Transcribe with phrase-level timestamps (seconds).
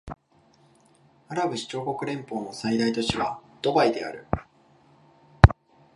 [1.27, 4.25] アラブ首長国連邦の最大都市はドバイである